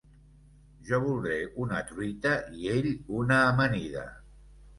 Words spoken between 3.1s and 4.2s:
una amanida.